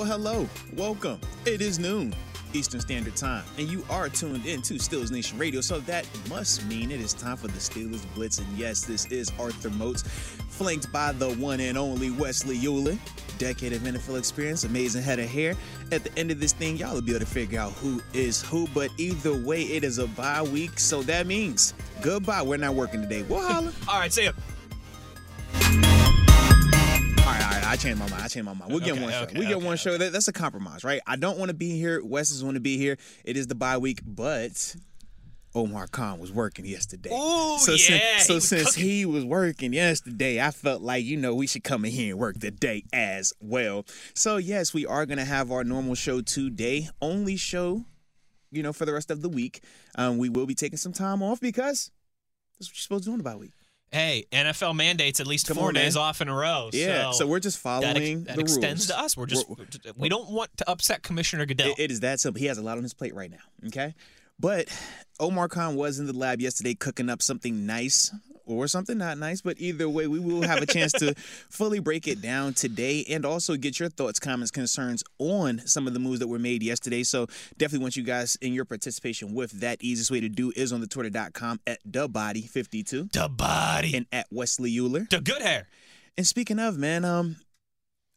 [0.00, 1.20] Well, hello, welcome.
[1.44, 2.14] It is noon
[2.54, 5.60] Eastern Standard Time, and you are tuned in to Steelers Nation Radio.
[5.60, 8.38] So that must mean it is time for the Steelers Blitz.
[8.38, 10.04] And yes, this is Arthur Moats,
[10.48, 12.98] flanked by the one and only Wesley Uhler.
[13.36, 15.54] Decade of NFL experience, amazing head of hair.
[15.92, 18.40] At the end of this thing, y'all will be able to figure out who is
[18.40, 18.66] who.
[18.68, 22.40] But either way, it is a bye week, so that means goodbye.
[22.40, 23.20] We're not working today.
[23.24, 23.70] We'll holler.
[23.86, 25.89] All right, see ya.
[27.70, 28.22] I changed my mind.
[28.22, 28.72] I changed my mind.
[28.72, 29.22] We'll get Okay, one show.
[29.22, 29.96] okay, we get okay, one show.
[29.96, 31.00] That, that's a compromise, right?
[31.06, 32.04] I don't want to be here.
[32.04, 32.98] Wes doesn't want to be here.
[33.24, 34.74] It is the bye week, but
[35.54, 37.10] Omar Khan was working yesterday.
[37.10, 38.84] Ooh, so yeah, Since, so he was since cooking.
[38.84, 42.18] he was working yesterday, I felt like you know we should come in here and
[42.20, 43.86] work today as well.
[44.14, 46.88] So yes, we are gonna have our normal show today.
[47.00, 47.84] Only show,
[48.50, 49.62] you know, for the rest of the week.
[49.94, 51.92] Um, we will be taking some time off because
[52.58, 53.52] that's what you're supposed to do in the bye week.
[53.92, 55.84] Hey, NFL mandates at least Come four on, man.
[55.84, 56.70] days off in a row.
[56.72, 57.10] Yeah.
[57.10, 58.86] So, we're just that, following that the extends rules.
[58.86, 59.16] to us.
[59.16, 61.70] We're just We're- we don't want to upset Commissioner Goodell.
[61.72, 62.38] It- it is that simple.
[62.38, 63.38] He has a lot on his plate right now.
[63.66, 63.94] Okay.
[64.38, 64.68] But
[65.18, 68.12] Omar Khan was in the lab yesterday cooking up something nice
[68.56, 69.40] or something not nice.
[69.40, 71.14] But either way, we will have a chance to
[71.50, 75.94] fully break it down today and also get your thoughts, comments, concerns on some of
[75.94, 77.02] the moves that were made yesterday.
[77.02, 79.82] So definitely want you guys in your participation with that.
[79.82, 84.72] Easiest way to do is on the twitter.com at thebody52 the body, and at Wesley
[84.72, 85.08] Uhler.
[85.08, 85.68] the good hair.
[86.16, 87.36] And speaking of, man, um,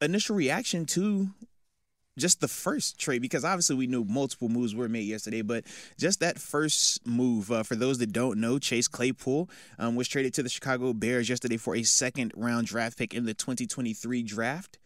[0.02, 1.30] initial reaction to
[2.18, 5.66] just the first trade because obviously we knew multiple moves were made yesterday, but
[5.98, 7.52] just that first move.
[7.52, 11.30] Uh, for those that don't know, Chase Claypool um, was traded to the Chicago Bears
[11.30, 14.78] yesterday for a second round draft pick in the 2023 draft.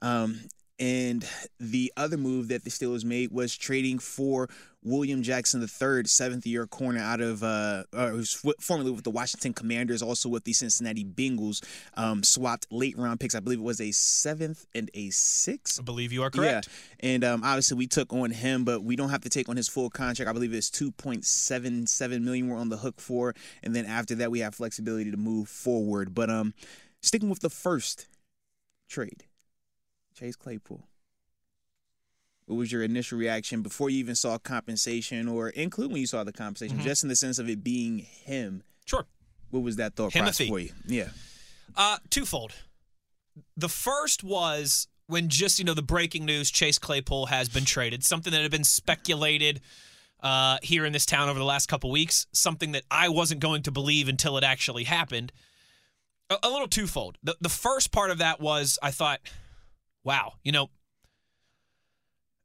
[0.00, 0.40] Um,
[0.78, 1.26] and
[1.60, 4.48] the other move that the Steelers made was trading for
[4.84, 9.52] William Jackson III, seventh year corner out of, uh, uh, who's formerly with the Washington
[9.52, 13.34] Commanders, also with the Cincinnati Bengals, um, swapped late round picks.
[13.34, 15.78] I believe it was a seventh and a sixth.
[15.78, 16.68] I believe you are correct.
[17.00, 17.10] Yeah.
[17.10, 19.68] And um, obviously we took on him, but we don't have to take on his
[19.68, 20.28] full contract.
[20.28, 23.34] I believe it's 2.77 million we're on the hook for.
[23.62, 26.12] And then after that, we have flexibility to move forward.
[26.14, 26.54] But um,
[27.02, 28.08] sticking with the first
[28.88, 29.24] trade,
[30.14, 30.86] Chase Claypool.
[32.46, 36.24] What was your initial reaction before you even saw compensation or include when you saw
[36.24, 36.86] the compensation, Mm-hmm.
[36.86, 38.62] just in the sense of it being him?
[38.84, 39.06] Sure.
[39.50, 40.70] What was that thought process for you?
[40.86, 41.08] Yeah.
[41.76, 42.52] Uh, twofold.
[43.56, 48.02] The first was when just you know the breaking news: Chase Claypool has been traded.
[48.04, 49.60] Something that had been speculated
[50.20, 52.26] uh, here in this town over the last couple weeks.
[52.32, 55.32] Something that I wasn't going to believe until it actually happened.
[56.28, 57.16] A, a little twofold.
[57.22, 59.20] The the first part of that was I thought,
[60.04, 60.70] wow, you know,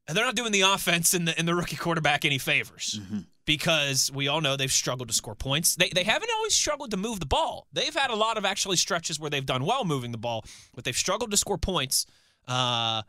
[0.06, 2.98] they're not doing the offense and the and the rookie quarterback any favors
[3.44, 5.74] because we all know they've struggled to score points.
[5.76, 7.66] They, they haven't always struggled to move the ball.
[7.72, 10.44] They've had a lot of actually stretches where they've done well moving the ball,
[10.74, 12.06] but they've struggled to score points.
[12.46, 13.02] Uh,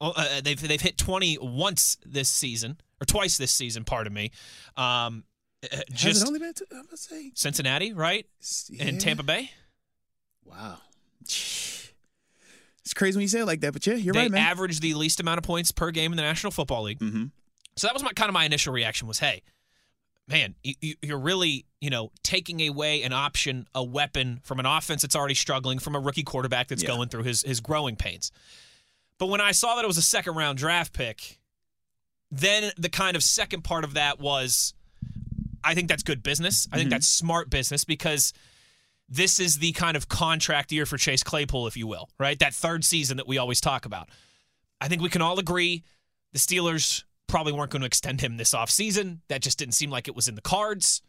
[0.00, 3.84] uh, they've they've hit 20 once this season or twice this season.
[3.84, 4.32] Pardon me.
[4.76, 5.24] Um,
[5.64, 8.26] uh, Has just it only been, two, I'm gonna say, Cincinnati, right?
[8.68, 8.84] yeah.
[8.86, 9.50] And Tampa Bay.
[10.44, 10.78] Wow.
[12.84, 14.40] It's crazy when you say it like that, but yeah, you're they right, man.
[14.46, 16.98] average the least amount of points per game in the National Football League.
[17.00, 17.24] mm-hmm.
[17.76, 19.42] So that was my kind of my initial reaction was, hey,
[20.28, 24.66] man, you, you- you're really you know taking away an option, a weapon from an
[24.66, 26.88] offense that's already struggling, from a rookie quarterback that's Yeah.
[26.90, 28.30] going through his his growing pains.
[29.18, 31.38] But when I saw that it was a second round draft pick,
[32.30, 34.74] then the kind of second part of that was,
[35.62, 36.68] I think that's good business.
[36.72, 38.32] I think that's smart business because
[39.08, 42.38] this is the kind of contract year for Chase Claypool, if you will, right?
[42.38, 44.08] That third season that we always talk about.
[44.80, 45.84] I think we can all agree
[46.32, 49.18] the Steelers probably weren't going to extend him this offseason.
[49.28, 51.02] That just didn't seem like it was in the cards.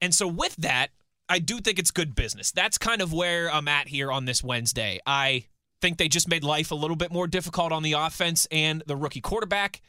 [0.00, 0.88] And so, with that,
[1.28, 2.52] I do think it's good business.
[2.52, 5.00] That's kind of where I'm at here on this Wednesday.
[5.06, 5.44] I
[5.80, 8.96] think they just made life a little bit more difficult on the offense and the
[8.96, 9.80] rookie quarterback.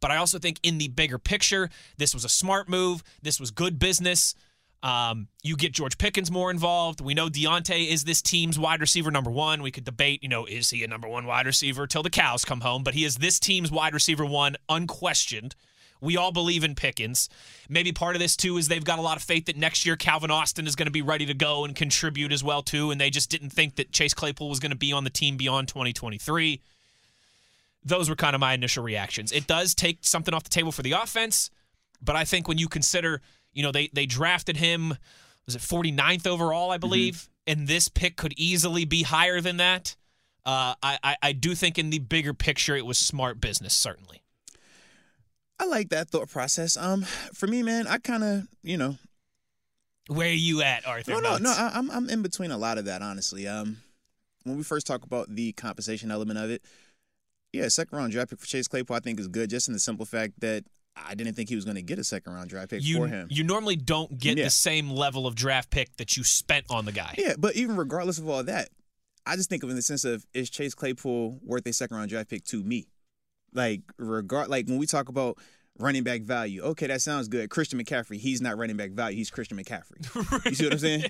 [0.00, 3.02] But I also think in the bigger picture, this was a smart move.
[3.22, 4.34] This was good business.
[4.82, 7.00] Um, you get George Pickens more involved.
[7.00, 9.62] We know Diontae is this team's wide receiver number one.
[9.62, 12.44] We could debate, you know, is he a number one wide receiver till the cows
[12.44, 12.82] come home?
[12.82, 15.54] But he is this team's wide receiver one, unquestioned.
[16.00, 17.28] We all believe in Pickens.
[17.68, 19.94] Maybe part of this too is they've got a lot of faith that next year
[19.94, 23.00] Calvin Austin is going to be ready to go and contribute as well too, and
[23.00, 25.68] they just didn't think that Chase Claypool was going to be on the team beyond
[25.68, 26.60] 2023.
[27.84, 29.30] Those were kind of my initial reactions.
[29.30, 31.50] It does take something off the table for the offense,
[32.02, 34.96] but I think when you consider, you know, they they drafted him
[35.46, 39.96] was it 49th overall, I believe, and this pick could easily be higher than that.
[40.44, 44.22] Uh, I, I I do think in the bigger picture it was smart business, certainly.
[45.58, 46.76] I like that thought process.
[46.76, 47.02] Um,
[47.34, 48.96] for me, man, I kind of, you know,
[50.08, 51.12] Where are you at, Arthur?
[51.12, 51.50] no, no, no.
[51.50, 53.46] I, I'm I'm in between a lot of that, honestly.
[53.46, 53.78] Um,
[54.44, 56.62] when we first talk about the compensation element of it,
[57.52, 59.80] yeah, second round draft pick for Chase Claypool, I think is good, just in the
[59.80, 60.64] simple fact that
[60.96, 63.06] I didn't think he was going to get a second round draft pick you for
[63.08, 63.28] him.
[63.30, 64.44] you normally don't get Yeah.
[64.44, 67.14] the same level of draft pick that you spent on the guy.
[67.16, 68.68] Yeah, but even regardless of all that,
[69.24, 71.96] I just think of it in the sense of is Chase Claypool worth a second
[71.96, 72.88] round draft pick to me?
[73.54, 75.38] Like regard like when we talk about
[75.78, 77.48] running back value, okay, that sounds good.
[77.50, 80.44] Christian McCaffrey, he's not running back value, he's Christian McCaffrey.
[80.46, 81.04] You see what I'm saying?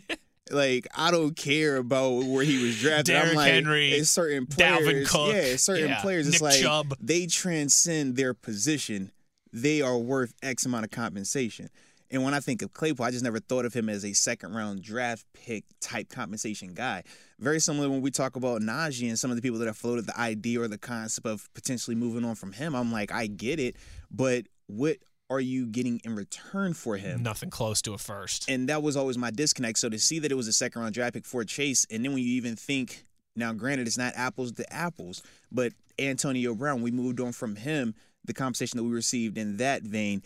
[0.51, 3.07] Like I don't care about where he was drafted.
[3.07, 6.27] Derrick I'm like, Henry, it's certain Dalvin players, Cook, yeah, certain yeah, players.
[6.29, 6.95] It's Nick like Chubb.
[7.01, 9.11] they transcend their position.
[9.53, 11.69] They are worth X amount of compensation.
[12.11, 14.55] And when I think of Claypool, I just never thought of him as a second
[14.55, 17.05] round draft pick type compensation guy.
[17.39, 20.07] Very similar when we talk about Najee and some of the people that have floated
[20.07, 22.75] the idea or the concept of potentially moving on from him.
[22.75, 23.77] I'm like, I get it,
[24.11, 24.99] but what
[25.31, 27.23] are you getting in return for him?
[27.23, 28.51] Nothing close to a first.
[28.51, 29.79] And that was always my disconnect.
[29.79, 32.13] So to see that it was a second round draft pick for Chase, and then
[32.13, 36.91] when you even think, now granted, it's not apples to apples, but Antonio Brown, we
[36.91, 40.23] moved on from him, the compensation that we received in that vein,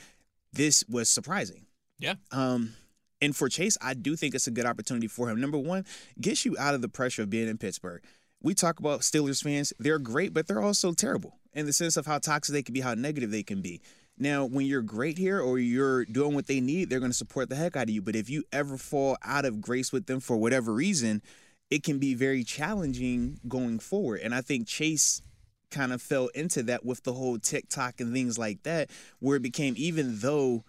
[0.52, 1.66] this was surprising.
[1.98, 2.14] Yeah.
[2.30, 2.74] Um,
[3.20, 5.40] and for Chase, I do think it's a good opportunity for him.
[5.40, 5.84] Number one,
[6.20, 8.02] gets you out of the pressure of being in Pittsburgh.
[8.42, 12.06] We talk about Steelers fans; they're great, but they're also terrible in the sense of
[12.06, 13.80] how toxic they can be, how negative they can be.
[14.18, 17.48] Now, when you're great here or you're doing what they need, they're going to support
[17.48, 18.00] the heck out of you.
[18.00, 21.22] But if you ever fall out of grace with them for whatever reason,
[21.70, 24.20] it can be very challenging going forward.
[24.22, 25.20] And I think Chase
[25.70, 29.42] kind of fell into that with the whole TikTok and things like that, where it
[29.42, 30.64] became even though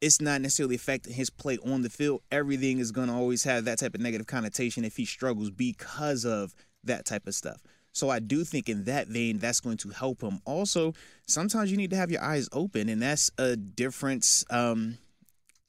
[0.00, 3.64] it's not necessarily affecting his play on the field, everything is going to always have
[3.64, 7.62] that type of negative connotation if he struggles because of that type of stuff.
[7.92, 10.40] So I do think in that vein, that's going to help him.
[10.44, 10.94] Also,
[11.26, 14.98] sometimes you need to have your eyes open, and that's a difference, um,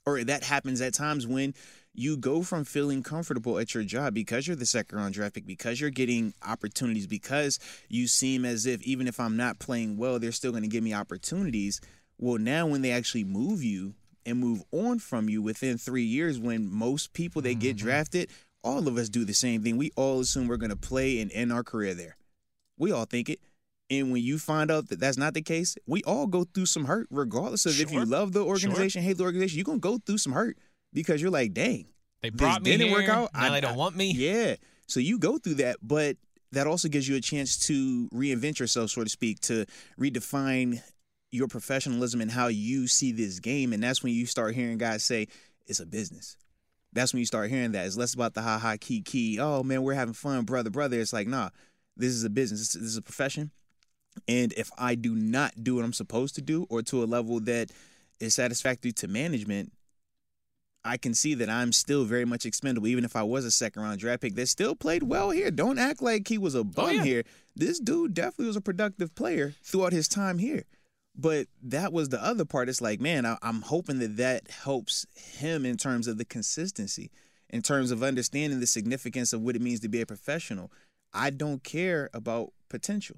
[0.05, 1.53] or that happens at times when
[1.93, 5.45] you go from feeling comfortable at your job because you're the second round draft pick,
[5.45, 10.19] because you're getting opportunities, because you seem as if even if I'm not playing well,
[10.19, 11.81] they're still going to give me opportunities.
[12.17, 13.93] Well, now when they actually move you
[14.25, 17.85] and move on from you within three years, when most people that get mm-hmm.
[17.85, 18.29] drafted,
[18.63, 19.77] all of us do the same thing.
[19.77, 22.15] We all assume we're going to play and end our career there.
[22.77, 23.39] We all think it.
[23.89, 26.85] And when you find out that that's not the case, we all go through some
[26.85, 29.57] hurt, regardless of if you love the organization, hate the organization.
[29.57, 30.57] You're gonna go through some hurt
[30.93, 31.85] because you're like, dang,
[32.21, 32.95] They this brought me didn't here.
[32.97, 33.31] work out.
[33.33, 34.11] Now they don't want me.
[34.13, 34.55] Yeah,
[34.87, 36.17] so you go through that, but
[36.51, 39.65] that also gives you a chance to reinvent yourself, so to speak, to
[39.99, 40.81] redefine
[41.31, 43.73] your professionalism and how you see this game.
[43.73, 45.27] And that's when you start hearing guys say
[45.65, 46.37] it's a business.
[46.93, 47.87] That's when you start hearing that.
[47.87, 49.39] It's less about the ha ha key key.
[49.39, 50.99] Oh man, we're having fun, brother, brother.
[50.99, 51.49] It's like, nah,
[51.97, 52.59] this is a business.
[52.59, 53.49] This this is a profession.
[54.27, 57.39] And if I do not do what I'm supposed to do or to a level
[57.41, 57.71] that
[58.19, 59.73] is satisfactory to management,
[60.85, 62.87] I can see that I'm still very much expendable.
[62.87, 65.49] Even if I was a second round draft pick that still played well here.
[65.49, 67.03] Don't act like he was a oh, bum yeah.
[67.03, 67.23] here.
[67.55, 70.63] This dude definitely was a productive player throughout his time here.
[71.15, 72.69] But that was the other part.
[72.69, 77.11] It's like, man, I, I'm hoping that that helps him in terms of the consistency,
[77.49, 80.71] in terms of understanding the significance of what it means to be a professional.
[81.13, 83.17] I don't care about potential.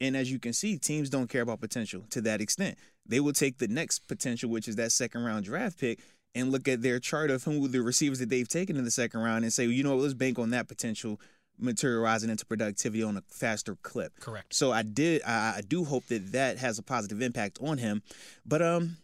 [0.00, 2.76] And as you can see, teams don't care about potential to that extent.
[3.06, 6.00] They will take the next potential, which is that second round draft pick,
[6.34, 9.20] and look at their chart of who the receivers that they've taken in the second
[9.20, 11.20] round and say, well, you know what, let's bank on that potential
[11.58, 14.18] materializing into productivity on a faster clip.
[14.20, 14.54] Correct.
[14.54, 18.02] So I did, I, I do hope that that has a positive impact on him.
[18.44, 18.96] But um,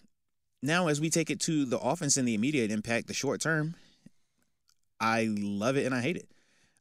[0.63, 3.75] now as we take it to the offense and the immediate impact, the short term,
[5.01, 6.29] I love it and I hate it.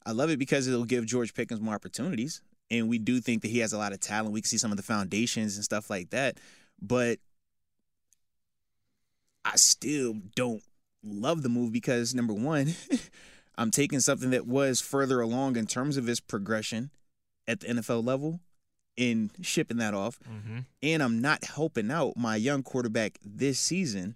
[0.06, 2.42] I love it because it'll give George Pickens more opportunities.
[2.72, 4.34] And we do think that he has a lot of talent.
[4.34, 6.38] We can see some of the foundations and stuff like that.
[6.82, 7.20] But
[9.52, 10.64] I still don't
[11.04, 12.76] love the move because number one,
[13.58, 16.92] I'm taking something that was further along in terms of his progression
[17.48, 18.42] at the NFL level
[18.98, 20.20] and shipping that off.
[20.30, 20.60] Mm-hmm.
[20.84, 24.16] And I'm not helping out my young quarterback this season,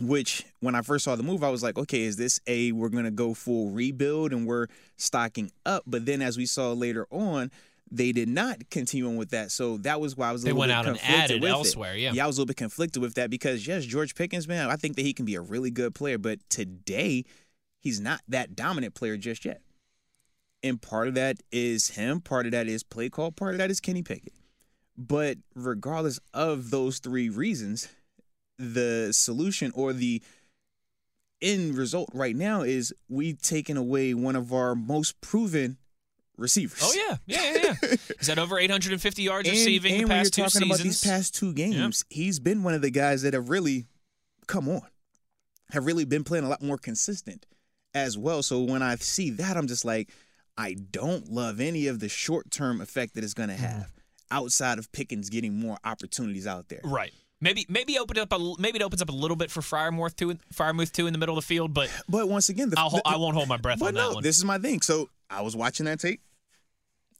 [0.00, 2.88] which when I first saw the move, I was like, okay, is this a we're
[2.88, 5.82] gonna go full rebuild and we're stocking up?
[5.86, 7.50] But then as we saw later on,
[7.90, 9.50] they did not continue on with that.
[9.52, 11.42] So that was why I was a They little went bit out and conflicted added
[11.42, 11.50] with
[11.94, 11.98] it.
[12.00, 12.12] yeah.
[12.12, 14.76] Yeah, I was a little bit conflicted with that because yes, George Pickens, man, I
[14.76, 17.24] think that he can be a really good player, but today
[17.80, 19.60] he's not that dominant player just yet.
[20.62, 23.70] And part of that is him, part of that is play call, part of that
[23.70, 24.32] is Kenny Pickett.
[24.96, 27.88] But regardless of those three reasons,
[28.58, 30.22] the solution or the
[31.42, 35.76] end result right now is we've taken away one of our most proven
[36.36, 36.78] receivers.
[36.82, 37.74] Oh yeah, yeah, yeah.
[37.82, 37.88] yeah.
[38.20, 40.64] Is that over 850 yards And, receiving and the past two seasons?
[40.70, 43.86] about these past two games, he's been one of the guys that have really
[44.46, 44.82] come on,
[45.72, 47.46] have really been playing a lot more consistent
[47.94, 48.42] as well.
[48.42, 50.10] So when I see that, I'm just like,
[50.58, 53.64] I don't love any of the short term effect that it's going to Mm-hmm.
[53.64, 53.92] have
[54.30, 56.80] outside of Pickens getting more opportunities out there.
[56.82, 57.12] Right.
[57.40, 60.16] Maybe maybe open it up a maybe it opens up a little bit for Freiermuth
[60.16, 63.02] too Freiermuth too in the middle of the field, but But once again, the, the-
[63.04, 64.22] I won't hold my breath on no, that one.
[64.22, 64.80] this is my thing.
[64.80, 66.22] So I was watching that tape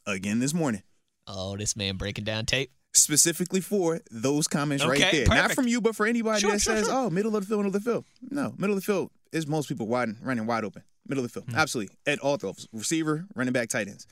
[0.07, 0.83] again this morning.
[1.27, 2.71] oh, this man breaking down tape.
[2.95, 5.35] specifically for those comments right Okay, there.
[5.37, 6.95] Not from you, but for anybody Sure, that sure, says, sure.
[6.95, 9.47] "Oh, middle of the field, middle of the field." No, middle of the field is
[9.47, 11.51] most people wide running wide open, middle of the field.
[11.53, 11.59] Hmm.
[11.59, 14.07] Absolutely, at all throws, receiver, running back, tight ends.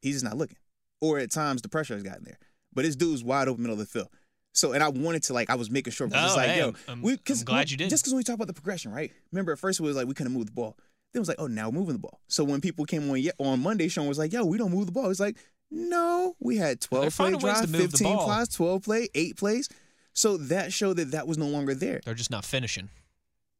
[0.00, 0.58] He's just not looking,
[1.00, 2.38] or at times the pressure has gotten there.
[2.72, 4.08] But this dude's wide open, middle of the field.
[4.52, 6.74] So, and I wanted to like, I was making sure, it's Oh, like, hey, yo,
[6.86, 7.90] I'm- we, cause I'm glad we- you did.
[7.90, 9.10] Just because when we talk about the progression, right?
[9.32, 10.76] Remember, at first it was like we couldn't move the ball.
[11.14, 12.20] Then it was like, oh, now we're moving the ball.
[12.26, 14.92] So when people came on on Monday, Sean was like, yo, we don't move the
[14.92, 15.10] ball.
[15.10, 15.38] It's like,
[15.70, 19.36] no, we had 12 They're play finding ways to drive, 15 plays, 12 play, 8
[19.36, 19.68] plays.
[20.12, 22.00] So that showed that that was no longer there.
[22.04, 22.88] They're just not finishing.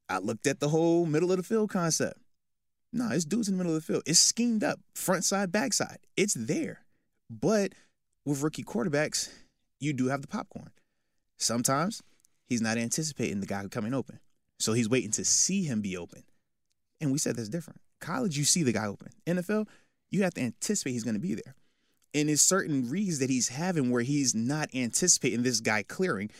[0.08, 2.18] I looked at the whole middle of the field concept.
[2.92, 4.02] No, it's dudes in the middle of the field.
[4.04, 5.98] It's schemed up, front side, back side.
[6.16, 6.80] It's there.
[7.30, 7.72] But
[8.24, 9.30] with rookie quarterbacks,
[9.78, 10.70] you do have the popcorn.
[11.36, 12.02] Sometimes
[12.46, 14.18] he's not anticipating the guy coming open.
[14.58, 16.24] So he's waiting to see him be open.
[17.04, 17.80] And we said that's different.
[18.00, 19.10] College, you see the guy open.
[19.26, 19.68] NFL,
[20.10, 21.54] you have to anticipate he's going to be there.
[22.14, 26.30] And there's certain reads that he's having where he's not anticipating this guy clearing.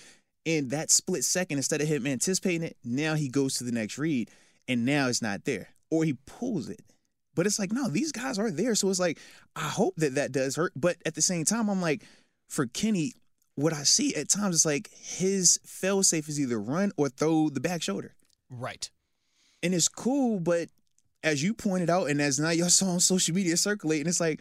[0.47, 3.99] And that split second, instead of him anticipating it, now he goes to the next
[3.99, 4.31] read
[4.67, 5.69] and now it's not there.
[5.91, 6.81] Or he pulls it.
[7.35, 8.75] But it's like, no, these guys are there.
[8.75, 9.19] So it's like,
[9.57, 10.73] I hope that that does hurt.
[10.77, 12.05] But at the same time, I'm like,
[12.49, 13.13] for Kenny,
[13.57, 17.51] what I see at times is like his fail safe is either run or throw
[17.51, 18.15] the back shoulder.
[18.49, 18.91] Right.
[19.65, 20.69] And it's cool, but
[21.25, 24.41] as you pointed out, and as now y'all saw on social media circulating, it's like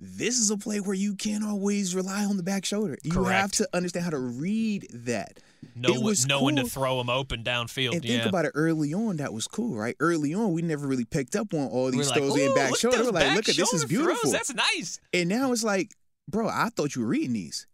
[0.00, 2.98] this is a play where you can't always rely on the back shoulder.
[3.04, 5.38] You have to understand how to read that.
[5.76, 7.92] No, It was no one to throw him open downfield.
[7.94, 8.16] And yeah.
[8.16, 9.96] think about it early on, that was cool, right?
[10.00, 12.76] Early on, we never really picked up on all We're these like, throws in back
[12.76, 13.04] shoulder.
[13.04, 14.16] We're like, look at this is beautiful.
[14.16, 14.32] Throws.
[14.32, 15.00] That's nice.
[15.12, 15.92] And now it's like,
[16.28, 17.66] bro, I thought you were reading these.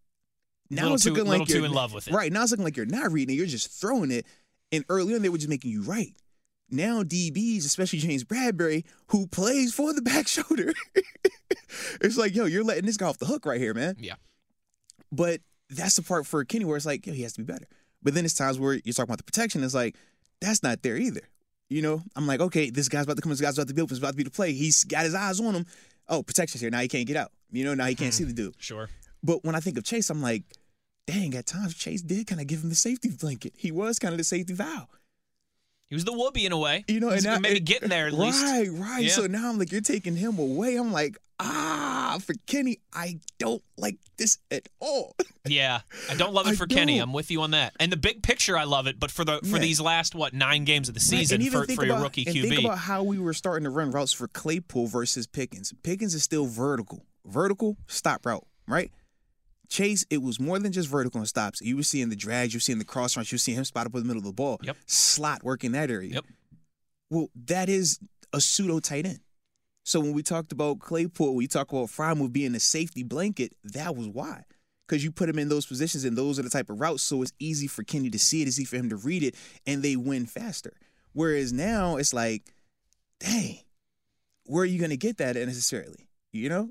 [0.69, 2.15] Now it's too- looking like you're in love with it.
[2.15, 3.39] Right now it's looking like you're not reading it.
[3.39, 4.27] You're just throwing it.
[4.71, 6.15] And early on, they were just making you right.
[6.71, 10.73] Now DBs, especially James Bradberry, who plays for the back shoulder,
[12.01, 13.97] it's like, yo, you're letting this guy off the hook right here, man.
[13.99, 14.15] Yeah.
[15.13, 17.67] But that's the part for Kenny where it's like, yo, he has to be better.
[18.03, 19.63] But then it's times where you're talking about the protection.
[19.63, 19.97] It's like,
[20.41, 21.23] that's not there either.
[21.69, 23.31] You know, I'm like, okay, this guy's about to come.
[23.31, 23.95] This guy's about to be open.
[23.95, 24.53] It's about to be the play.
[24.53, 25.67] He's got his eyes on him.
[26.09, 26.71] Oh, protection's here.
[26.71, 27.31] Now he can't get out.
[27.53, 28.19] You know, now he can't hmm.
[28.19, 28.55] see the dude.
[28.59, 28.89] Sure.
[29.23, 30.43] But when I think of Chase, I'm like,
[31.07, 33.53] dang, at times Chase did kind of give him the safety blanket.
[33.57, 34.89] He was kind of the safety valve.
[35.91, 36.85] He was the whoopee in a way.
[36.89, 38.43] You know, He's and now, maybe getting there at right, least.
[38.45, 39.03] Right, right.
[39.03, 39.11] Yeah.
[39.11, 40.77] So now I'm like, you're taking him away.
[40.77, 45.17] I'm like, ah, for Kenny, I don't like this at all.
[45.49, 45.81] Yeah,
[46.11, 46.99] I don't love it I for Kenny.
[46.99, 47.75] I'm with you on that.
[47.81, 49.01] And the big picture, I love it.
[49.01, 49.59] But for the for Yeah.
[49.63, 52.49] these last what nine games of the season even for, for your rookie and QB,
[52.49, 55.73] Think about how we were starting to run routes for Claypool versus Pickens.
[55.83, 57.07] Pickens is still vertical.
[57.25, 58.93] Vertical, stop route, right?
[59.71, 61.63] Chase, it was more than just vertical and stops.
[61.63, 63.65] You were seeing the drags, you were seeing the cross runs, you were seeing him
[63.65, 64.59] spot up in the middle of the ball.
[64.63, 64.77] Yep.
[64.87, 66.15] Slot work in that area.
[66.15, 66.25] Yep.
[67.09, 68.01] Well, that is
[68.33, 69.21] a pseudo tight end.
[69.85, 73.97] So when we talked about Claypool, we talk about Freiermuth being a safety blanket, that
[73.97, 74.43] was why.
[74.87, 77.23] Because you put him in those positions and those are the type of routes, so
[77.23, 79.37] it's easy for Kenny to see it, it's easy for him to read it,
[79.67, 80.73] and they win faster.
[81.13, 82.53] Whereas now it's like,
[83.21, 83.61] dang,
[84.47, 86.09] where are you gonna get that necessarily?
[86.33, 86.71] You know?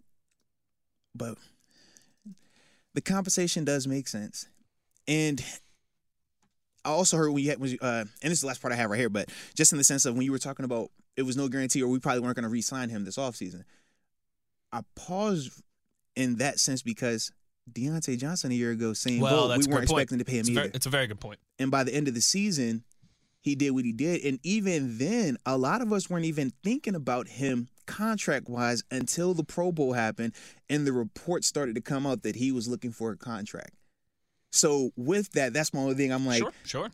[1.15, 1.37] But
[2.93, 4.47] the compensation does make sense.
[5.07, 5.43] And
[6.85, 8.73] I also heard when you had, when you, uh, and this is the last part
[8.73, 10.91] I have right here, but just in the sense of when you were talking about
[11.17, 13.63] it was no guarantee or we probably weren't going to re-sign him this offseason.
[14.71, 15.51] I paused
[16.15, 17.31] in that sense because
[17.71, 19.83] Diontae Johnson a year ago saying, Well, we weren't point.
[19.83, 20.59] expecting to pay him It's, either.
[20.61, 21.39] very, it's a very good point.
[21.59, 22.83] and by the end of the season,
[23.41, 24.23] he did what he did.
[24.25, 29.33] And even then, a lot of us weren't even thinking about him contract wise until
[29.33, 30.33] the Pro Bowl happened
[30.69, 33.73] and the reports started to come out that he was looking for a contract.
[34.51, 36.11] So with that, that's my only thing.
[36.11, 36.89] I'm like, sure, sure.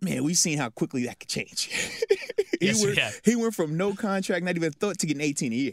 [0.00, 1.66] man, we've seen how quickly that could change.
[2.60, 3.20] he, Yes, went, have.
[3.24, 5.72] he went from no contract, not even thought to getting 18 a year.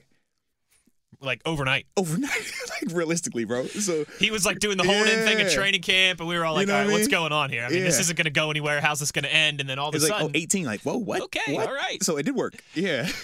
[1.22, 1.86] Like overnight.
[1.96, 2.29] Overnight,
[2.70, 3.65] like realistically, bro.
[3.67, 6.43] So He was like doing the whole in thing at training camp, and we were
[6.43, 7.63] all You like, know all right, I what's going on here?
[7.63, 8.82] I mean, this isn't going to go anywhere.
[8.82, 9.62] How's this going to end?
[9.62, 11.22] And then all of a it's like, oh, sudden, oh, 18, like, whoa, what?
[11.22, 11.67] Okay, What?
[11.70, 12.03] all right.
[12.03, 12.55] So it did work.
[12.74, 13.08] Yeah.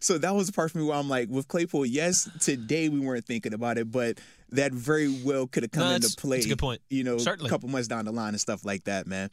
[0.00, 3.00] so that was the part for me where I'm like, with Claypool, yes, today we
[3.00, 4.18] weren't thinking about it, but
[4.50, 6.36] that very well could have come No, into play.
[6.36, 6.80] that's a good point.
[6.88, 7.48] You know, Certainly.
[7.48, 9.28] a couple months down the line and stuff like that, man.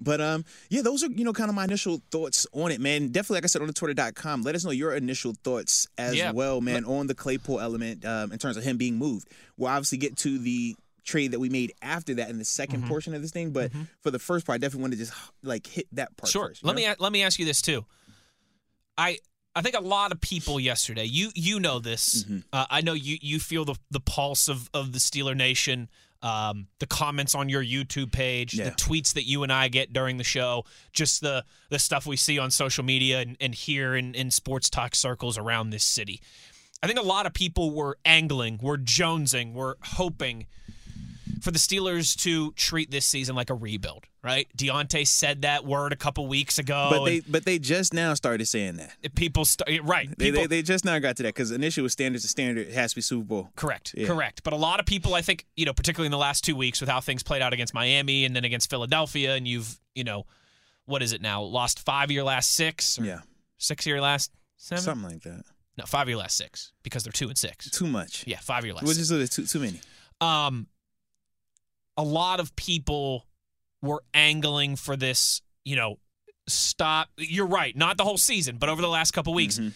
[0.00, 3.08] But um, yeah, those are, you know, kind of my initial thoughts on it, man.
[3.08, 6.32] Definitely, like I said, on the twitter.com, let us know your initial thoughts as Yeah.
[6.32, 9.28] well, man, on the Claypool element um, in terms of him being moved.
[9.56, 10.74] We'll obviously get to the
[11.04, 12.88] trade that we made after that in the 2nd Mm-hmm.
[12.88, 13.70] portion of this thing, but
[14.02, 15.12] for the first part, I definitely want to just
[15.44, 16.48] like hit that part Sure.
[16.48, 16.64] first.
[16.64, 16.88] Let know?
[16.88, 17.84] me let me ask you this too.
[18.98, 19.18] I
[19.56, 21.04] I think a lot of people yesterday.
[21.04, 22.22] You you know this.
[22.24, 22.38] Mm-hmm.
[22.52, 25.88] Uh, I know you you feel the the pulse of of the Steeler Nation.
[26.22, 28.70] Um, the comments on your YouTube page, Yeah.
[28.70, 32.16] the tweets that you and I get during the show, just the the stuff we
[32.16, 36.20] see on social media and, and here in, in sports talk circles around this city.
[36.82, 40.46] I think a lot of people were angling, were jonesing, were hoping
[41.42, 44.46] for the Steelers to treat this season like a rebuild, right?
[44.58, 46.88] Diontae said that word a couple weeks ago.
[46.90, 48.94] But they but they just now started saying that.
[49.14, 50.08] people st- right.
[50.18, 52.66] They, People, they, they just now got to that because initially with standards to standard.
[52.68, 53.50] It has to be Super Bowl.
[53.56, 54.06] correct, Yeah.
[54.08, 54.42] correct.
[54.42, 56.80] But a lot of people, I think, you know, particularly in the last two weeks
[56.80, 60.26] with how things played out against Miami and then against Philadelphia, and you've, you know,
[60.84, 61.42] what is it now?
[61.42, 63.20] Lost five year last six, Yeah,
[63.58, 64.82] six year last seven?
[64.84, 65.44] something like that.
[65.78, 67.68] No, five year last six because they're two and six.
[67.70, 68.24] Too much.
[68.26, 68.84] Yeah, five year last.
[68.86, 69.10] which six.
[69.10, 69.78] is too too many.
[70.22, 70.66] um,
[71.98, 73.25] a lot of people
[73.86, 75.98] were angling for this, you know,
[76.46, 77.08] stop.
[77.16, 79.68] You're right, not the whole season, but over the last couple weeks, Mm-hmm.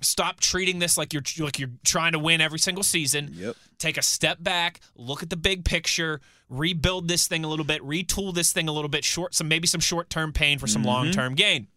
[0.00, 3.30] stop treating this like you're like you're trying to win every single season.
[3.34, 3.56] Yep.
[3.78, 7.82] Take a step back, look at the big picture, rebuild this thing a little bit,
[7.82, 10.82] retool this thing a little bit, short some maybe some short term pain for some
[10.82, 10.88] Mm-hmm.
[10.88, 11.68] long term gain.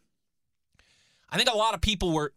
[1.29, 2.33] I think a lot of people were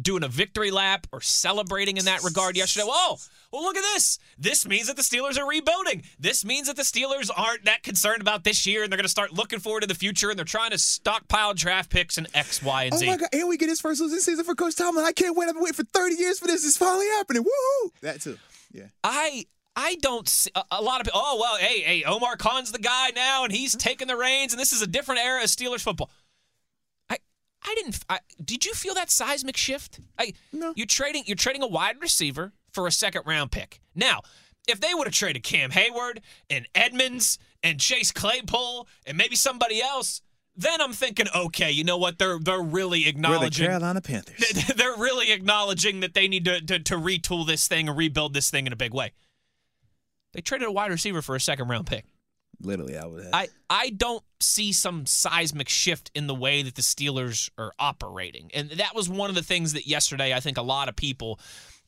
[0.00, 2.86] doing a victory lap or celebrating in that regard yesterday.
[2.88, 3.16] Whoa,
[3.52, 4.18] well, look at this.
[4.38, 6.02] This means that the Steelers are rebuilding.
[6.18, 9.08] This means that the Steelers aren't that concerned about this year and they're going to
[9.10, 12.62] start looking forward to the future and they're trying to stockpile draft picks and X,
[12.62, 13.06] Y, and Z.
[13.06, 13.28] Oh my God!
[13.32, 15.04] And we get his first losing season for Coach Tomlin.
[15.04, 15.48] I can't wait.
[15.48, 16.64] I've been waiting for thirty years for this.
[16.64, 17.42] It's finally happening.
[17.42, 17.90] Woo!
[18.02, 18.38] That too.
[18.72, 18.84] Yeah.
[19.02, 21.20] I I don't see a, a lot of people.
[21.22, 24.60] Oh well, hey hey, Omar Khan's the guy now, and he's taking the reins, and
[24.60, 26.10] this is a different era of Steelers football.
[27.64, 27.98] I didn't.
[28.08, 30.00] I, did you feel that seismic shift?
[30.18, 30.72] I No.
[30.76, 33.80] You're trading you're trading a wide receiver for a second round pick.
[33.94, 34.20] Now,
[34.68, 36.18] if they would have traded Cam Heyward
[36.48, 40.22] and Edmunds and Chase Claypool and maybe somebody else,
[40.56, 42.18] then I'm thinking, okay, you know what?
[42.18, 44.66] They're they're really We're the acknowledging Carolina Panthers.
[44.76, 48.50] they're really acknowledging that they need to, to, to retool this thing and rebuild this
[48.50, 49.12] thing in a big way.
[50.32, 52.04] They traded a wide receiver for a second round pick.
[52.62, 53.34] Literally, I would have.
[53.34, 58.50] I, I don't see some seismic shift in the way that the Steelers are operating.
[58.54, 61.40] And that was one of the things that yesterday I think a lot of people,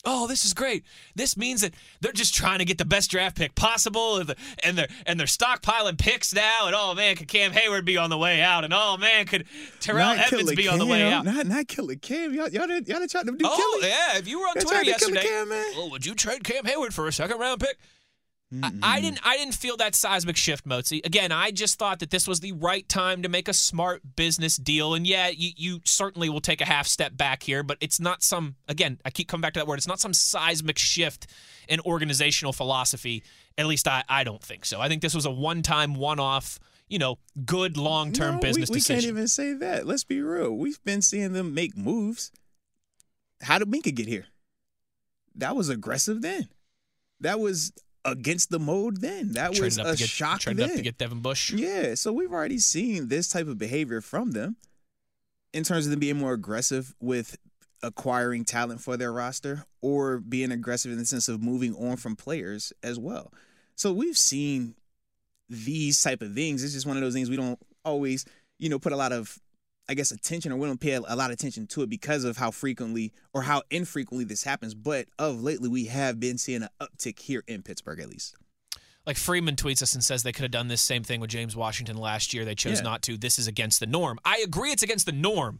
[0.05, 0.85] oh, this is great.
[1.15, 4.37] This means that they're just trying to get the best draft pick possible and, the,
[4.65, 8.09] and they're and they're stockpiling picks now and oh man, could Cam Heyward be on
[8.11, 8.65] the way out?
[8.65, 9.47] And oh man, could
[9.81, 11.25] Terrell Not Evans be on the way out?
[11.25, 12.33] Not not Killer Cam.
[12.33, 13.89] Y'all y'all done, y'all done tried to do Oh Killer.
[13.91, 15.65] yeah, if you were on Twitter yesterday, Cam, man.
[15.77, 17.77] oh, would you trade Cam Heyward for a second round pick?
[18.53, 19.03] I, I mm-hmm.
[19.03, 19.21] didn't.
[19.27, 21.05] I didn't feel that seismic shift, Mozi.
[21.07, 24.57] Again, I just thought that this was the right time to make a smart business
[24.57, 24.93] deal.
[24.95, 28.23] And yeah, you, you certainly will take a half step back here, but it's not
[28.23, 28.57] some.
[28.69, 29.79] Again, I keep coming back to that word.
[29.79, 31.29] It's not some seismic shift
[31.69, 33.23] in organizational philosophy.
[33.57, 34.81] At least I, I don't think so.
[34.81, 36.59] I think this was a one-time, one-off.
[36.89, 39.01] You know, good long-term No, business we, we decision.
[39.01, 39.87] can't even say that.
[39.87, 40.53] Let's be real.
[40.53, 42.33] We've been seeing them make moves.
[43.41, 44.27] How did Minkah get here?
[45.35, 46.49] That was aggressive then.
[47.21, 47.73] That was
[48.05, 49.33] against the mode then.
[49.33, 50.61] That was a get, shock then.
[50.61, 51.53] up to get Devin Bush.
[51.53, 54.57] Yeah, so we've already seen this type of behavior from them
[55.53, 57.37] in terms of them being more aggressive with
[57.83, 62.17] acquiring talent for their roster or being aggressive in the sense of moving on from
[62.17, 63.33] players as well.
[63.75, 64.75] So we've seen
[65.49, 66.63] these type of things.
[66.63, 68.25] It's just one of those things we don't always,
[68.59, 69.39] you know, put a lot of
[69.89, 72.37] I guess attention or we don't pay a, lot of attention to it because of
[72.37, 74.75] how frequently or how infrequently this happens.
[74.75, 78.37] But of lately we have been seeing an uptick here in Pittsburgh at least.
[79.07, 81.57] Like Freeman tweets us and says they could have done this same thing with James
[81.57, 82.45] Washington last year.
[82.45, 82.85] They chose Yeah.
[82.85, 83.17] not to.
[83.17, 84.21] This is against the norm.
[84.25, 85.59] I agree it's against the norm,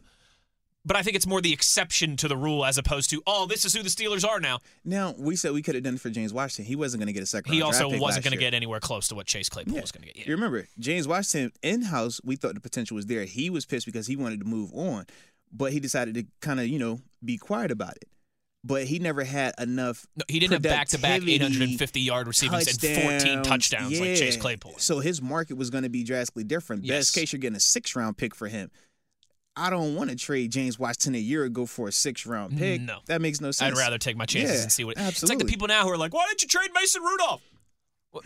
[0.85, 3.65] but I think it's more the exception to the rule as opposed to, oh, this
[3.65, 4.59] is who the Steelers are now.
[4.85, 6.65] Now we said we could have done it for James Washington.
[6.65, 7.53] He wasn't going to get a second.
[7.53, 10.07] He round also wasn't going to get anywhere close to what Chase Claypool was going
[10.07, 10.27] to get.
[10.27, 12.21] You remember James Washington in house?
[12.25, 13.25] We thought the potential was there.
[13.25, 15.07] He was pissed because he wanted to move on,
[15.53, 18.09] but he decided to kind of you know be quiet about it.
[18.65, 20.07] But he never had enough.
[20.15, 24.75] No, he didn't have back-to-back 850 yard receivings and 14 touchdowns like Chase Claypool.
[24.79, 26.85] So his market was going to be drastically different.
[26.85, 26.99] Yes.
[26.99, 28.71] Best case, you're getting a six round pick for him.
[29.57, 32.81] I don't want to trade James Washington a year ago for a six round pick.
[32.81, 33.01] No.
[33.07, 33.75] that makes no sense.
[33.75, 34.97] I'd rather take my chances Yeah, and see what.
[34.99, 37.43] It's like the people now who are like, "Why didn't you trade Mason Rudolph?"
[38.13, 38.25] What?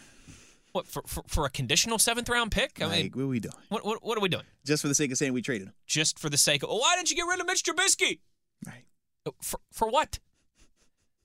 [0.73, 1.03] What for?
[1.07, 2.81] For, for a conditional seventh round pick?
[2.81, 3.55] I mean, what are we doing?
[3.71, 4.45] what, what what are we doing?
[4.65, 5.75] Just for the sake of saying we traded him.
[5.87, 6.69] Just for the sake of?
[6.69, 8.21] Well, why didn't you get rid of Mitch Trubisky?
[8.65, 8.85] Right.
[9.27, 10.21] Uh, for for what?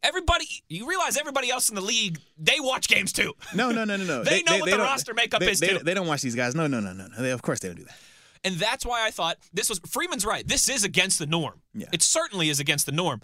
[0.04, 3.34] Everybody, you realize everybody else in the league, they watch games too.
[3.54, 4.24] No, no, no, no, no.
[4.24, 5.78] They know what the don't- roster makeup they, is, They, too.
[5.80, 6.56] they don't watch these guys.
[6.56, 7.22] No, no, no, no, no.
[7.22, 7.96] They, of course they don't do that.
[8.44, 10.48] And that's why I thought this was Freeman's right.
[10.48, 11.62] This is against the norm.
[11.74, 11.88] Yeah.
[11.94, 13.22] It certainly is against the norm.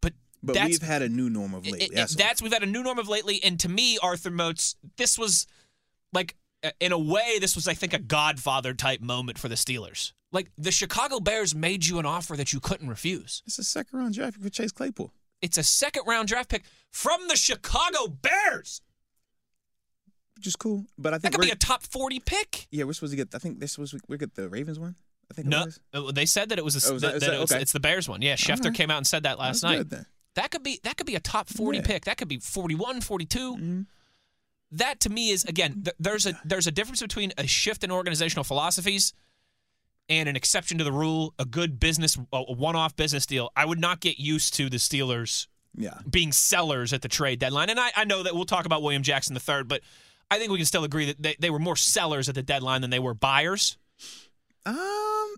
[0.00, 0.12] But,
[0.42, 1.86] But we've had a new norm of it- lately.
[1.86, 2.18] it- that's all.
[2.18, 3.42] that's we've had a new norm of lately.
[3.42, 5.46] And to me, Arthur Moats, this was
[6.12, 6.36] like
[6.78, 10.12] in a way, this was I think a Godfather type moment for the Steelers.
[10.32, 13.42] Like the Chicago Bears made you an offer that you couldn't refuse.
[13.46, 15.12] It's a second round draft pick for Chase Claypool.
[15.42, 18.82] It's a second round draft pick from the Chicago Bears.
[20.40, 20.86] Which is cool.
[20.98, 22.66] But I think That could be a top forty pick.
[22.70, 24.94] yeah, we're supposed to get I think this was we get the Ravens one.
[25.30, 27.20] I think it No, uh, they said that it was a, Oh, was that, that-
[27.20, 27.60] that it was, okay.
[27.60, 28.22] it's the Bears one.
[28.22, 28.74] Yeah, Schefter right.
[28.74, 29.88] came out and said that last That's night.
[29.90, 30.06] good.
[30.36, 31.84] That could be that could be a top 40 Yeah.
[31.84, 32.04] pick.
[32.06, 33.38] That could be 41, 42.
[33.56, 33.80] Mm-hmm.
[34.72, 37.90] That to me is again th- there's a there's a difference between a shift in
[37.90, 39.12] organizational philosophies
[40.08, 43.50] and an exception to the rule, a good business a a one-off business deal.
[43.54, 45.98] I would not get used to the Steelers Yeah.
[46.08, 47.68] being sellers at the trade deadline.
[47.70, 49.82] And I, I know that we'll talk about William Jackson the third, but
[50.30, 52.82] I think we can still agree that they, they were more sellers at the deadline
[52.82, 53.76] than they were buyers.
[54.66, 55.34] Um,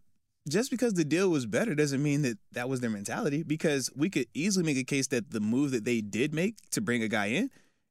[0.49, 3.43] just because the deal was better doesn't mean that that was their mentality.
[3.43, 6.81] Because we could easily make a case that the move that they did make to
[6.81, 7.51] bring a guy in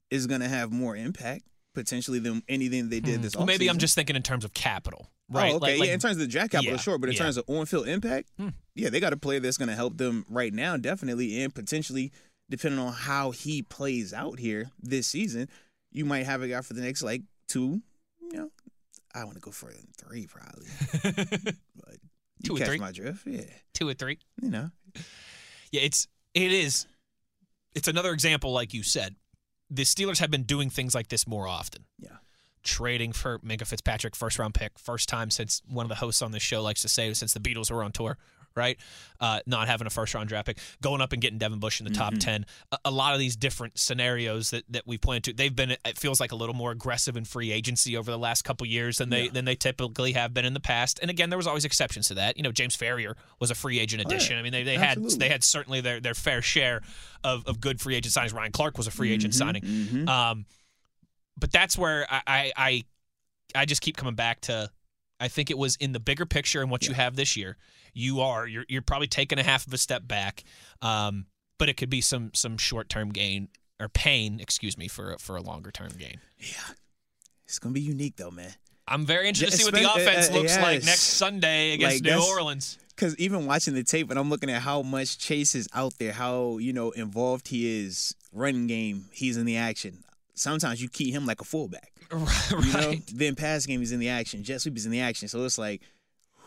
[0.10, 3.36] is going to have more impact potentially than anything they did this.
[3.36, 5.54] Well, maybe I'm just thinking in terms of capital, right?
[5.54, 5.72] Oh, okay.
[5.72, 6.98] Like- like- yeah, in terms of the draft capital, Yeah, sure.
[6.98, 7.20] But in yeah.
[7.20, 7.24] Hmm.
[7.26, 8.30] terms of on-field impact,
[8.76, 12.12] yeah, they got a player that's going to help them right now, definitely, and potentially,
[12.50, 15.48] depending on how he plays out here this season,
[15.92, 17.82] you might have a guy for the next like two.
[18.22, 18.50] You know,
[19.14, 20.68] I want to go for three probably,
[21.76, 21.98] but
[22.44, 22.80] Two or three?
[22.80, 23.28] my drift.
[23.28, 23.42] Yeah,
[23.74, 24.20] two or three.
[24.42, 24.70] you know.
[25.72, 26.88] Yeah, it's it is.
[27.76, 29.16] It's another example, like you said.
[29.70, 31.86] The Steelers have been doing things like this more often.
[32.00, 32.18] Yeah.
[32.64, 36.32] Trading for Minkah Fitzpatrick, first round pick, first time since one of the hosts on
[36.32, 38.18] this show likes to say since the Beatles were on tour,
[38.56, 38.78] right?
[39.20, 41.86] Uh, not having a first round draft pick, going up and getting Devin Bush in
[41.86, 42.46] the top ten.
[42.72, 45.72] A, a lot of these different scenarios that, that we've pointed to, they've been.
[45.72, 48.98] It feels like a little more aggressive in free agency over the last couple years
[48.98, 51.00] than they than they typically have been in the past.
[51.02, 52.38] And again, there was always exceptions to that.
[52.38, 54.16] You know, James Farrior was a free agent Oh, yeah.
[54.16, 54.38] addition.
[54.38, 56.82] I mean, they, they had they had certainly their their fair share
[57.24, 58.34] of, of good free agent signings.
[58.34, 59.62] Ryan Clark was a free agent signing.
[59.62, 60.08] mhm.
[60.08, 60.46] Um,
[61.38, 62.84] but that's where I, I I
[63.56, 64.70] I just keep coming back to.
[65.22, 67.56] I think it was in the bigger picture and what you have this year.
[67.94, 70.44] You are you're you're probably taking a half of a step back,
[70.82, 75.14] um, but it could be some some short term gain or pain, excuse me, for
[75.14, 76.20] a- for a longer term gain.
[76.40, 76.74] Yeah,
[77.46, 78.54] it's gonna be unique though, man.
[78.88, 81.74] I'm very interested to see what the Espe- uh, offense uh, looks like next Sunday
[81.74, 82.78] against Like, New Orleans.
[82.90, 86.12] Because even watching the tape, and I'm looking at how much Chase is out there,
[86.12, 90.04] how you know involved he is, running game, he's in the action.
[90.42, 91.92] Sometimes you key him like a fullback.
[92.12, 92.66] right.
[92.66, 95.28] You know, then pass game is in the action, jet sweep is in the action.
[95.28, 95.82] So it's like,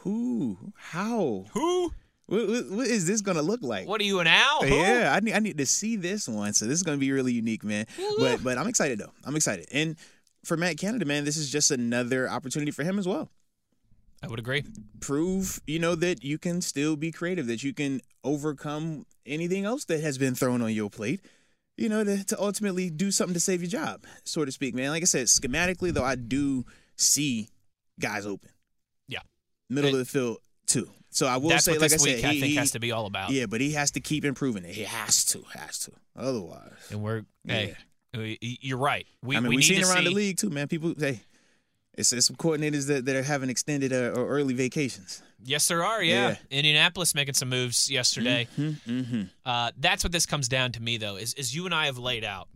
[0.02, 1.92] who, how, Who?
[2.26, 3.86] what, what, what is this gonna look like?
[3.86, 4.66] What are you an owl?
[4.66, 6.54] Yeah, I need I need to see this one.
[6.54, 7.86] So this is gonna be really unique, man.
[8.18, 9.12] But but I'm excited though.
[9.24, 9.66] I'm excited.
[9.70, 9.96] And
[10.44, 13.30] for Matt Canada, man, this is just another opportunity for him as well.
[14.24, 14.64] I would agree.
[15.00, 19.84] Prove, you know, that you can still be creative, that you can overcome anything else
[19.84, 21.20] that has been thrown on your plate.
[21.76, 24.90] You know, to, to ultimately do something to save your job, so to speak, man.
[24.90, 26.64] Like I said, schematically though, I do
[26.96, 27.48] see
[28.00, 28.50] guys open.
[29.08, 29.18] Yeah.
[29.68, 30.88] Middle It- of the field too.
[31.10, 32.56] So I will That's say, what like this I said, week I he- think he-
[32.56, 33.30] has to be all about.
[33.30, 34.74] yeah, but he has to keep improving it.
[34.74, 35.92] He has to, has to.
[36.16, 37.76] Otherwise, And we're hey,
[38.40, 39.06] you're right.
[39.22, 40.66] We I mean, we we need seen to around see, the league too, man.
[40.68, 41.20] People, hey,
[41.96, 45.22] It's, it's some coordinators that, that are having extended uh, or early vacations.
[45.42, 46.02] Yes, there are.
[46.02, 46.30] Yeah.
[46.30, 46.36] Yeah.
[46.50, 48.48] Indianapolis making some moves yesterday.
[48.58, 49.22] Mm-hmm.
[49.44, 51.98] Uh, that's what this comes down to me, though, is, is you and I have
[51.98, 52.48] laid out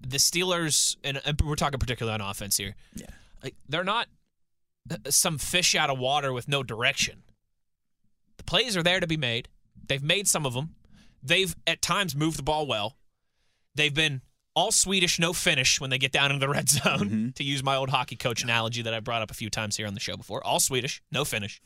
[0.00, 2.74] the Steelers, and, and we're talking particularly on offense here.
[2.94, 3.06] Yeah.
[3.42, 4.08] Like, they're not
[4.90, 7.22] uh, some fish out of water with no direction.
[8.38, 9.48] The plays are there to be made.
[9.86, 10.74] They've made some of them.
[11.22, 12.96] They've at times moved the ball well.
[13.74, 14.22] They've been
[14.54, 17.76] all Swedish, no finish when they get down into the red zone, to use my
[17.76, 20.16] old hockey coach analogy that I brought up a few times here on the show
[20.16, 20.44] before.
[20.44, 21.60] All Swedish, no finish.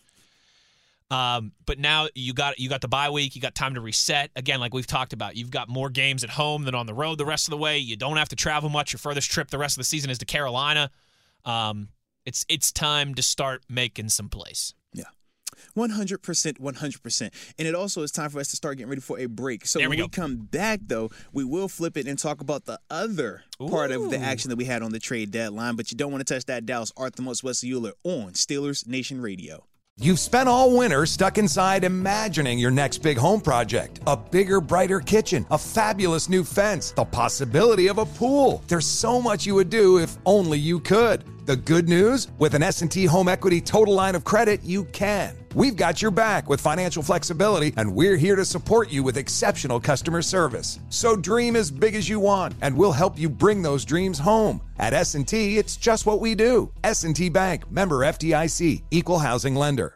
[1.10, 4.30] Um, but now you got you got the bye week, you got time to reset.
[4.34, 7.18] Again, like we've talked about, you've got more games at home than on the road
[7.18, 7.78] the rest of the way.
[7.78, 8.92] You don't have to travel much.
[8.92, 10.90] Your furthest trip the rest of the season is to Carolina.
[11.44, 11.90] Um,
[12.24, 14.74] it's it's time to start making some plays.
[15.76, 15.82] Yeah.
[15.86, 17.20] 100%, 100%.
[17.58, 19.66] And it also is time for us to start getting ready for a break.
[19.66, 22.64] So There when we we, come back, though, we will flip it and talk about
[22.64, 25.76] the other part of the action that we had on the trade deadline.
[25.76, 29.20] But you don't want to touch that Dallas Arthur Moats Wesley Uhler on Steelers Nation
[29.20, 29.64] Radio.
[29.98, 33.98] You've spent all winter stuck inside imagining your next big home project.
[34.06, 38.62] A bigger, brighter kitchen, a fabulous new fence, the possibility of a pool.
[38.68, 41.24] There's so much you would do if only you could.
[41.46, 45.36] The good news, with an S&T Home Equity Total Line of Credit, you can.
[45.54, 49.78] We've got your back with financial flexibility and we're here to support you with exceptional
[49.78, 50.80] customer service.
[50.90, 54.60] So dream as big as you want and we'll help you bring those dreams home.
[54.78, 56.72] At S&T, it's just what we do.
[56.82, 59.95] S&T Bank, member FDIC, equal housing lender.